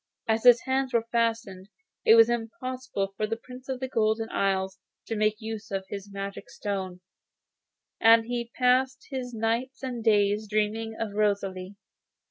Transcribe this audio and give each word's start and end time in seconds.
As 0.27 0.45
his 0.45 0.61
hands 0.61 0.95
were 0.95 1.05
fastened, 1.11 1.69
it 2.05 2.15
was 2.15 2.27
impossible 2.27 3.13
for 3.15 3.27
the 3.27 3.37
Prince 3.37 3.69
of 3.69 3.79
the 3.79 3.87
Golden 3.87 4.31
Isle 4.31 4.73
to 5.05 5.15
make 5.15 5.35
use 5.39 5.69
of 5.69 5.85
his 5.89 6.11
magic 6.11 6.49
stone, 6.49 7.01
and 7.99 8.25
he 8.25 8.51
passed 8.55 9.09
his 9.11 9.31
nights 9.31 9.83
and 9.83 10.03
days 10.03 10.47
dreaming 10.47 10.95
of 10.99 11.13
Rosalie. 11.13 11.75